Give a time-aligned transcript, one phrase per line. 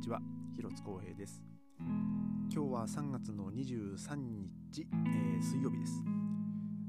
[0.00, 0.18] にちは
[0.56, 1.42] 広津光平です。
[1.78, 6.02] 今日は3月の23日、えー、水曜日です、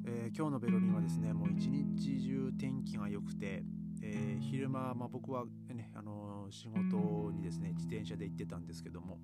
[0.06, 3.63] えー、今日のベロリンはですねもう一日中天気が良くて、
[4.02, 5.44] えー、昼間、まあ、僕は
[5.74, 9.17] ね、あの仕事にですね自転車で行ってたんですけども、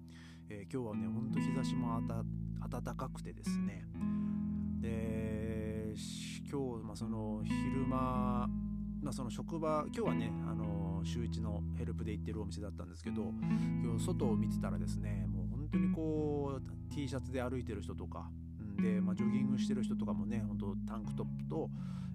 [0.49, 2.01] え今日はねほんと日差しも
[2.69, 3.85] 暖かくてですね。
[4.81, 5.93] で
[6.51, 8.49] 今日、まあ、その昼間
[9.01, 13.21] まあ、その職場今日はね、あの週1のヘルプで行ってるお店だったんですけど
[13.83, 18.29] 今日外を見てたらですねもう本当にこう T シャツで歩いてる人とか
[18.81, 21.69] で、まあ、ジョギングしてる人とかもね本当タンクトップと、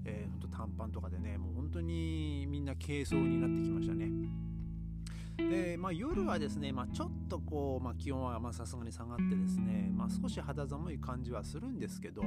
[0.04, 4.10] えー、本当短パンとかでねもう本当にみんな軽装になってきましたね。
[5.36, 12.22] で、まあ、夜はですね、まあ、ちょっとこう、まあ、気温はさすがに下がってですね、まあ、少し肌寒い感じはするんですけど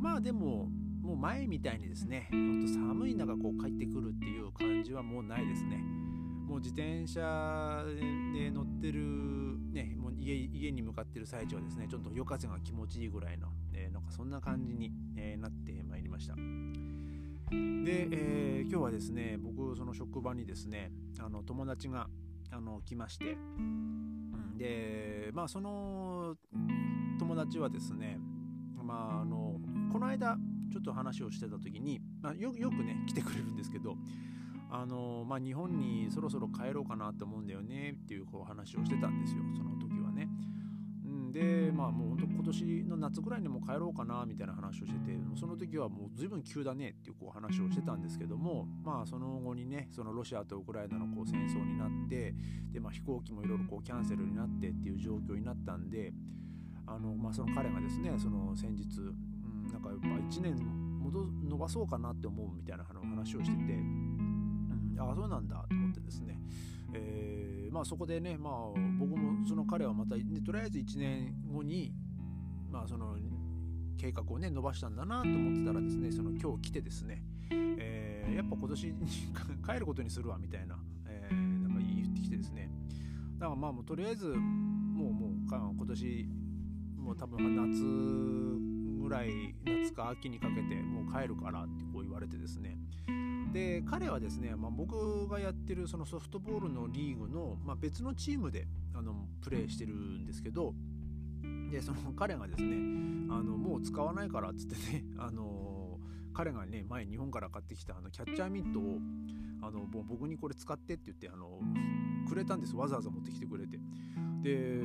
[0.00, 0.68] まあでも
[1.08, 5.78] もう前みたいにですね、ほんと寒い中こう帰ってくるっていう感じはもうないですね。
[6.46, 7.82] もう自転車
[8.34, 9.00] で乗ってる、
[9.72, 16.34] ね、もう家家に向かってる最中はですね、ちょっと夜風が気持ちいいぐらいの、えー、なんかそんな感じに、えー、なってまいりました。
[16.34, 16.42] で、
[17.50, 22.10] えー、今日はですね、僕、その職場にですね、あの友達が
[22.50, 23.38] あの来まして、
[24.58, 26.36] で、まあ、その
[27.18, 28.18] 友達はですね、
[28.82, 29.58] まあ、あの
[29.90, 30.36] この間、
[30.70, 33.96] ちょっと話をしてた時に、まあ、よくね来てくれるんですけど
[34.70, 40.28] あのまあ、日本にそろそろ帰ろうかなと思うんだよねっていうこう話をしてたんですよその時はね。
[41.32, 52.34] でまあもう本当今年の夏ぐらいにも帰ろうかなみたいな話をしててその時はもう随分急だねっていうこう話をしてたんですけどもまあその後にねそのロシアとウクライナのこう戦争になって
[52.72, 56.12] で、まあ、飛行機もいろいろこうキャンセルになってっていう状況になったんで
[56.86, 58.84] あの、まあ、その彼がですねその先日
[59.88, 60.56] かやっぱ1年
[61.02, 66.38] 戻伸ばそうかなって思うみたいな話をしてて、うん、ああそうなんだと思ってですね、
[66.92, 68.52] えー、まあそこでね、まあ、
[68.98, 71.92] 僕もその彼はまた、ね、とりあえず1年後に、
[72.70, 73.16] まあ、その
[73.96, 78.94] 計画をね伸ばしたんだなと思ってたらですねその今日来てですね、えー、やっぱ今年に
[79.66, 80.78] 帰ることにするわみたいな、
[81.08, 82.70] えー、なんか言ってきてですね。
[83.38, 86.28] だからまあもうとりあえずもうもう今年
[86.96, 88.77] もう多分夏
[89.08, 92.76] ぐらい夏か秋にかけてもう帰るからってこう言われてですね
[93.54, 100.74] で彼はですね、まあ、僕がやってるそのソフトボールのリーグの、まあ、別のチームであのプレーしてるんですけど
[101.70, 102.76] でその彼がですね
[103.30, 105.98] あのもう使わないからっつってね あの
[106.34, 108.98] 彼がね前日本から買ってきたあのキャッチャーミットを
[109.62, 111.60] あの僕にこれ使ってって言ってあの
[112.28, 112.76] くれたんです。
[112.76, 113.78] わざわざ持ってきてくれて。
[114.42, 114.80] で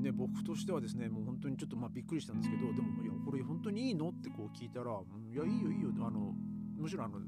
[0.00, 4.08] ね僕としてはですねもう本当にちょっとまあびっくりしたんですけどでもいやこれ本当にいいの？
[4.08, 4.92] ってこう聞いたら
[5.30, 6.34] 「いやいいよいいよ」あの
[6.78, 7.18] むしろあの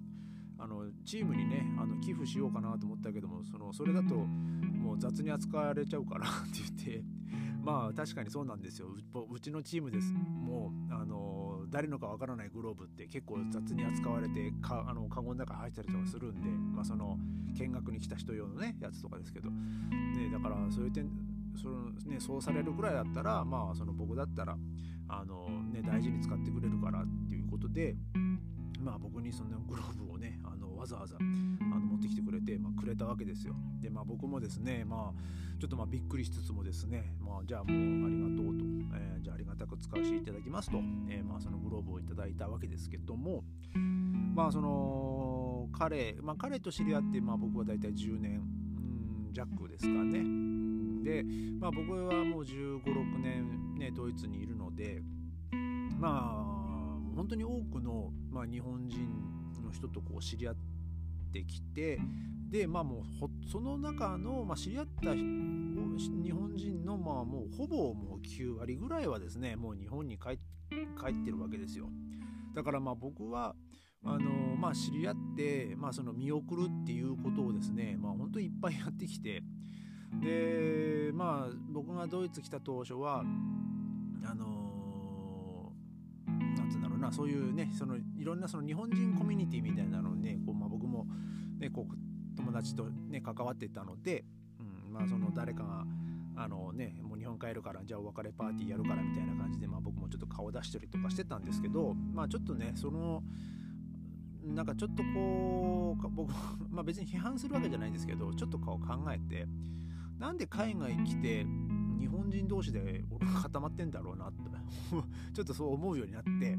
[0.59, 7.16] あのチームにねあの寄付しようかなと思ったけどもそのそれだともう雑に扱われちゃうからって言って。
[7.67, 8.87] まあ確かにそうなんですよ。
[9.29, 10.13] うちのチームです。
[10.13, 17.19] もうあの誰のかわからないグローブって結構雑に扱われてかあのカゴの中に入ったりとかするんで、まあ、その
[17.59, 21.11] 見学に来た人用のねやつとかですけど、ね、だからそういう点
[21.61, 24.57] その、ね、そうされるぐらいだったら、まあ、その僕だったら
[25.09, 27.97] あの、ね、大事に使ってくれるからっていうことで、
[28.79, 30.39] まあ、僕にそのグローブをね
[30.87, 33.55] わざわざあの持ってきてくれて、まあ、くれたわけですよ。
[33.81, 38.65] で、まあ、僕もですね、まあ、ちょっとまあびっくりしつつもですね、まあ、じゃあもうありがとうと、
[38.95, 40.79] えー、じゃあありがたく使わせていただきますと、
[41.11, 43.43] えー、まあ、そのグローブをいただいたわけですけども、
[44.35, 48.43] まあ、その彼、まあ、彼と知り合って、まあ、僕は大体10年、
[49.33, 50.23] 弱ですかね。
[51.03, 51.25] で、
[51.59, 55.03] まあ、僕はもう1 5 6年、ね、ドイツにいるので
[55.99, 56.67] まあ
[57.15, 59.09] 本当に多くの、まあ、日本人
[59.65, 60.76] の人とこう知り合って
[61.37, 61.99] てきて
[62.51, 63.03] でまあもう
[63.51, 65.21] その中の、まあ、知り合った日
[66.31, 70.39] 本人のまあもうほぼもう9割ぐらいはですねもう日本に帰っ
[71.25, 71.89] てるわけですよ。
[72.55, 73.55] だからまあ僕は
[74.05, 79.43] あのまあ、知り合って、まあ、その見送るっていうことをですね、まあ、本当にいっぱいやってきて
[80.23, 83.25] でまあ僕がドイツ来た当初は
[84.25, 90.55] あのー、なんつうんだろうなそういうねそのいろんなその日本人コミュニティみたいなのをねこう、
[91.59, 94.25] ね、こう友達と、ね、関わってたので、
[94.87, 95.85] うんまあ、その誰かが
[96.39, 103.23] あのね、もう日本帰るからじゃあお別れパーティーやるからみたいな感じで、まあ、僕もちょっと顔出したりとかしてたんですけど、まあ、ちょっとねその
[104.45, 106.31] なんかちょっとこう僕、
[106.71, 109.49] まあ、別に批判するわけじゃないんですけどちょっと顔考えて
[110.19, 111.47] なんで海外来て
[111.99, 114.51] 日本人同士で俺固まってんだろうなって
[115.33, 116.59] ちょっとそう思うようになって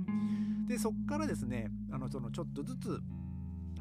[0.67, 3.01] でそっからですねあのそのちょっとずつ、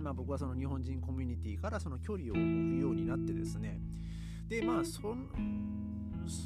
[0.07, 2.41] まあ、僕はその日本人コミュニティからその距離を置く
[2.81, 3.81] ようになってですね。
[4.49, 5.17] でまあそ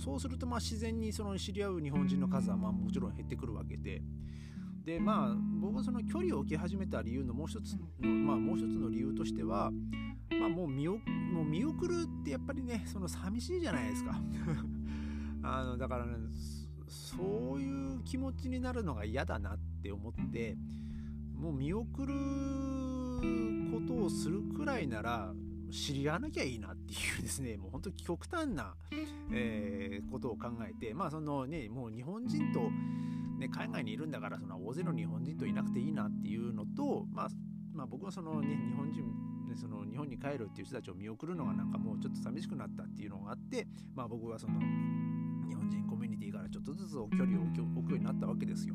[0.02, 4.00] そうするとまあ自然にその知り合う日本人の数はまあもちろん減ってくるわけで。
[4.82, 9.70] でまあ僕はその距離を置き始めた理由のもう一つのまあもう一つの理由としては
[10.40, 14.18] まあもう見もう見送るってやっぱりねその寂しいじゃないですか。
[15.44, 16.14] あのだからね
[16.88, 20.56] そういう気持ちになるのが嫌だなって思って
[21.34, 22.14] もう見送る
[23.20, 25.32] ことをするくらいなら
[25.70, 28.74] 知り合わなきゃいいなっていうですねもう本当極端な、
[29.32, 32.60] えー、ことを考えてまあそのねもう日本人と、
[33.38, 37.28] ね、海外にいるんだからその大勢の日本人といなくていいなっていうのと、まあ、
[37.72, 39.04] まあ僕はそのね日本人
[39.56, 44.60] その日本に帰るっていう人たちを見送るのがなんかもうちょっと寂しくなったっていうのがあって、まあ、僕はその
[45.48, 48.74] 日本人コミュニティからちょっとずつ距離を置くようになったわけですよ。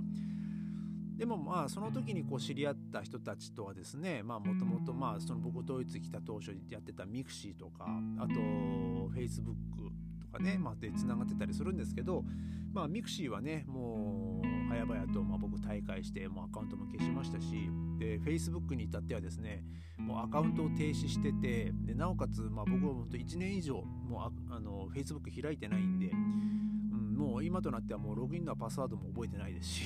[1.25, 4.94] でもまあその時にこう知り合った人たちとはですねもともと
[5.33, 7.88] 僕ドイツ来た当初やってた mixi とか
[8.19, 9.89] あとフェイスブック
[10.22, 12.24] とかね、まあ、でつながってたりするんですけど
[12.72, 19.63] まあ mixi はねもう早々とまあ僕退会してもうアカウントも消しましたしでフェイスブックに至ってはですね
[19.98, 29.81] もうアカウントを停止しててでなおかつまあ僕は本当1年以上もうあのフェイスブック開いてないんで、うん、もう今となってはもうログインのパスワードも覚えてないですし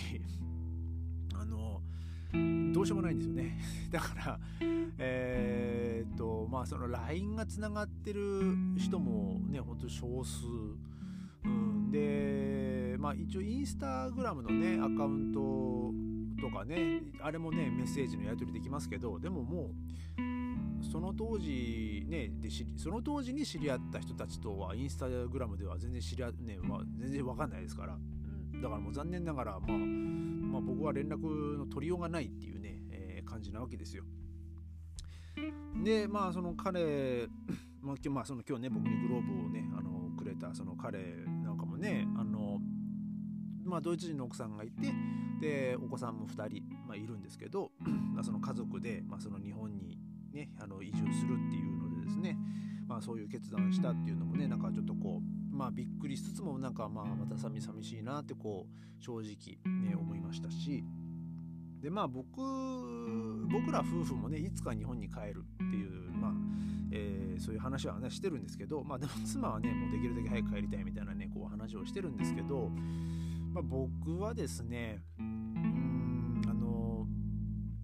[1.40, 1.82] あの
[2.74, 3.60] どうしようもないんですよね。
[3.90, 4.40] だから、
[5.00, 10.46] えー、っと、まあ、その LINE がつながってる人もね、ほんと少数。
[11.46, 15.94] うん、で、まあ、一応、インスタグラムのね、アカウント
[16.40, 19.74] とかね、あれもね、メッセージのやり取りできますけど、でももう、
[20.82, 27.98] その当時ねでその当時に知り合った人たちとはインスタグラムでは全然知り合ね、まあ、全然わかんないですから、
[28.62, 29.78] だからもう残念ながらまあ
[30.50, 34.04] まあ、僕は連絡の取りようがないっていうね、えー、感じなわけですよ。
[35.84, 37.28] でまあその彼、
[37.82, 42.60] まあ、まあ、その 今日ね僕にグローブをねあのくれたその彼なんかもねあの、
[43.64, 44.92] まあ、ドイツ人の奥さんがいて
[45.40, 47.72] でお子さんも2人、まあ、いるんですけど、
[48.14, 49.98] まあ、その家族で、まあ、その日本に、
[50.34, 52.38] ね、あの移住するっていうのでですね、
[52.88, 60.84] まあ、そういう決断したっていうのもねなんかちょっとこうまあびっくりしつつもなんかまあまた寂寂しいなってこう正直ね思いましたし。
[61.82, 62.42] でまあ僕
[63.48, 66.32] 僕ら夫婦もねいつか日本に帰るっていうまあ、
[66.92, 72.70] えー、そういう話はねしてるんですけどまあでも妻はねもうできるだけ早く帰りたいみたいなねこう話をしてるんですけど、
[73.54, 77.06] まあ、僕はですねうんあの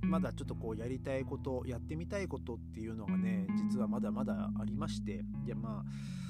[0.01, 6.25] まだちょっとこうやりたいことやってみたいことっていうのがね実はまだまだありましていやまあ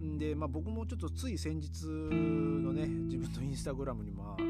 [0.00, 4.42] で、まあ、僕もちょっとつい先日のね自分のインスタグラムにまあ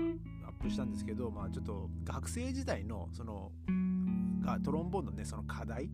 [0.49, 3.50] アップしたんですけど、まあ、ちょっと学生時代のその
[4.44, 5.91] がトロンボーンのねその課題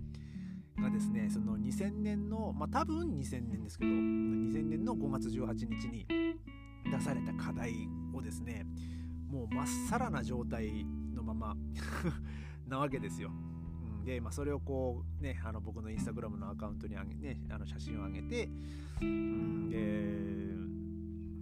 [0.79, 6.07] がですねその2000年のまあ多分2000年ですけど2000年の5月18日に
[6.91, 7.73] 出された課題
[8.15, 8.67] をですね
[9.31, 11.57] もうまっさらな状態のまま
[12.69, 13.31] なわけですよ。
[14.07, 18.49] で、まあ、それをこうねあの僕のインスタグラムのアカウントにあげ、ね、あの写真を上げて、
[19.03, 19.69] うん、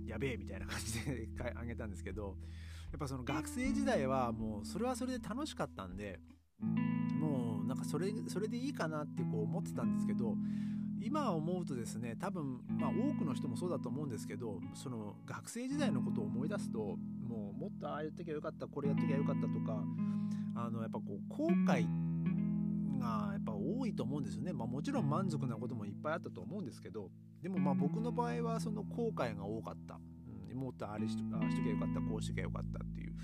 [0.07, 2.39] でやべえみたいな感じで あげたんですけど
[2.91, 6.21] やっぱその学生時代はもうそれはそれで楽しかったんで
[7.21, 10.35] もうなんかそれそれでいいかなってこう思ってたんですけど
[11.03, 16.97] 今思うとですね多分まあ多くの人もそうだと思うんですけどその学生時代のことを思い出すと
[17.29, 19.85] もうもっとああやっときゃよかったこれやっときゃよかったとか
[20.55, 22.04] あのやっぱこう後悔
[23.85, 24.53] 多いと思うんですよね。
[24.53, 27.11] まあ、もちろん満足なこともいっぱいあったと思うんですけど
[27.43, 29.99] でもまあ僕の場合はその後悔が多かった。
[30.51, 33.15] うん、もっとあれしとあしときゃよかったこうしときゃよかったっていう。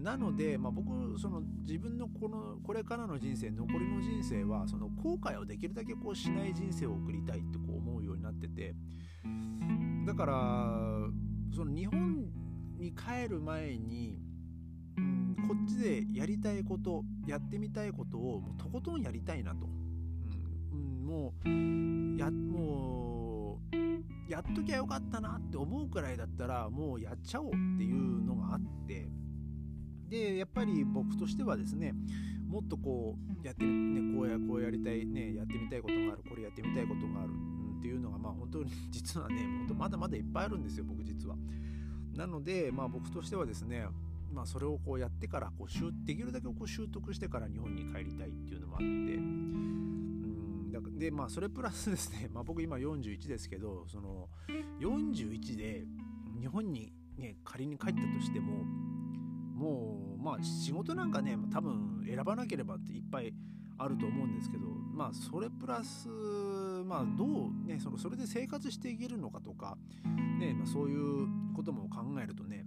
[0.00, 8.74] なので、まあ、僕その自分のこのこれからの人生残りの人生はその後悔をできるだけこうしない人生を送りたいってこう思うようになってて
[10.06, 10.34] だから
[11.54, 12.26] その日本
[12.78, 14.20] に帰る前に
[15.48, 19.67] こっちでやりたいことやってみたいことをもうとことんやりたいなと、うん、
[21.08, 29.08] もうやもうやっときゃよかったなって思うくらいだったらもうやっちゃおうっていうのがあって
[30.10, 31.94] でやっぱり僕としてはですね
[32.46, 41.36] もっとこうやってねこうやこうやりたいねやってみたいことがあるこれやってみたいことがある、うん、っていうのがまあ本当に 実はねまだまだいっぱいあるんですよ僕実は。
[42.14, 43.86] なのでまあ僕としてはですね
[44.30, 49.48] まあ、それをこうやってからこうできるだけこう習得してから日本に帰りたいっていうのもあって
[50.98, 54.28] でまあそれプラスですね、まあ、僕今41ですけどその
[54.80, 55.84] 41で
[56.40, 58.64] 日本に、ね、仮に帰ったとしても
[59.54, 63.32] もうまあ仕事なんかね多分選ばなければっていっぱい
[63.78, 66.08] あると思うんですけどまあそれプラス
[66.88, 69.76] まあ、どう、ね、そのそれで生活していけるのかとか、
[70.40, 72.64] ねまあ、そういうことも考えるとね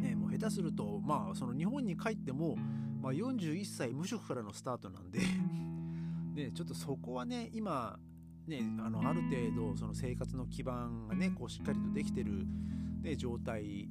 [0.00, 2.56] ねもう下手すると、まあ、その日本に帰っても、
[3.02, 5.20] まあ、41歳無職からのスタートなんで
[6.38, 7.98] ね、ちょっとそこはね今
[8.46, 12.46] ねあのある程度その生活の基盤がねこうしっかりとできてる、
[13.02, 13.88] ね、状態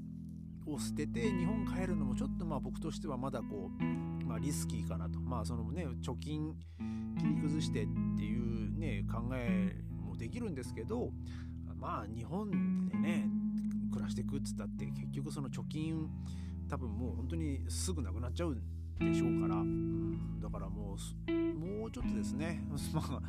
[0.66, 5.20] を捨てて日本帰るのもちょっとまあ僕としてはまだこう、まあ、リスキーかなと。
[5.20, 6.56] まあそのね貯金
[7.20, 7.88] 切り崩してっ
[8.18, 11.12] ていうね考えもできるんですけど
[11.75, 13.30] まあ日本でね
[13.92, 16.08] 暮らしていくっつったって結局その貯金
[16.70, 18.62] 多分もう本当にすぐなくなっちゃうん
[19.00, 22.63] でしょうから、うん、だからもうもうちょっとですね。
[22.94, 23.22] まあ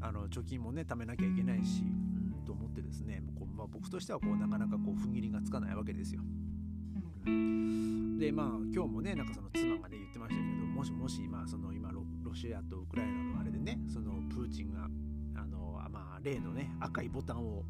[0.00, 3.22] あの貯金もね貯めなきゃいけないし、うん、と思ってですね。
[3.34, 6.22] こう、まあ、僕としてはこうなかなかこう踏ん切りがつかないわけですよ。
[7.24, 14.88] でまあ今日もねなんかその妻がね言ってましたけどもしもしまあその今ロシアとウクライナのあれでねそのプーチンが
[15.36, 17.64] あのまあ例のね赤いボタンを、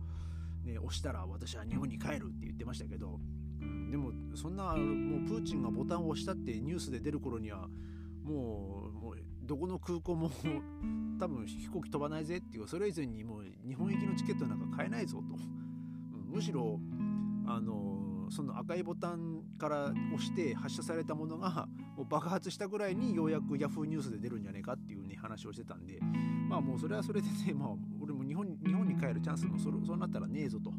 [0.65, 3.21] ね、押したら私は日本に帰るって言ってましたけど、
[3.61, 7.69] うん、でもそんなもうプーチンがボタンを押したってニュースで出る頃には
[8.23, 10.31] もうもうどこの空港も
[11.19, 16.79] 多分飛行機飛ばないぜっていうそれ以前にもう日本行きのチケットなんか買えないぞと、うん、むしろ
[17.47, 25.99] あのその赤いボタンから押して発射されたものがもう爆発したぐらいにようやく Yahoo ニュースで出るんじゃねえかっていうね話をしてたんで
[26.49, 27.69] まあもうそれはそれでねまあ
[28.03, 30.73] 俺も日本日本に帰るチャンスもそそうなったらねえぞと。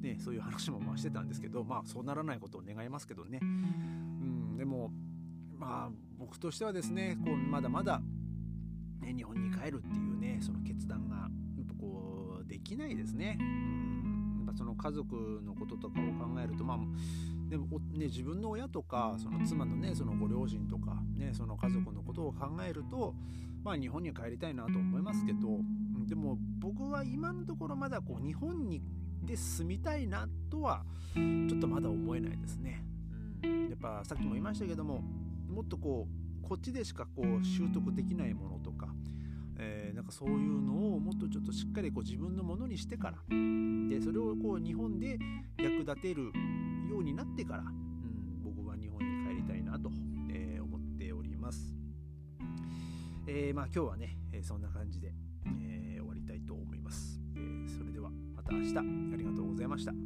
[0.00, 4.90] ね、そういう話もまあしてたんですけどまあそうならないことを願いますけどね、うん、でも
[5.56, 8.00] まあ僕としてはですねこうまだまだ、
[9.00, 11.22] ね、日本に帰るっていうねその決断がや
[11.62, 13.38] っぱこうできないですね。
[14.56, 16.78] その家族のこととかを考えるとまあ
[17.48, 23.14] でもね、自分の親とかその妻のねそのご両親とか、ね、その家族のことを考えると、
[23.62, 25.60] まあ、日本に帰りたいなと思いますけど
[26.06, 28.82] でも僕は今のところまだこう日本に
[29.26, 32.84] で住みたいなとはちょっとまだ思えないですね。
[33.42, 35.02] うん、やっぱさっきも言いましたけども
[35.48, 36.06] もっとこ
[36.42, 38.88] うこっちでしかこう習得できないものとか
[39.58, 45.18] えー、なんかそういうのをもっとちょっとしっかりこう自分のものにしてからでそれをこう日本で
[45.58, 46.24] 役立てる
[46.90, 49.90] ようになってから、うん、僕は日本に帰りたいなと、
[50.30, 51.74] えー、思っております。
[53.26, 55.12] えー、まあ今日はね、えそんな感じで、
[58.46, 60.05] た明日ありがとうございました。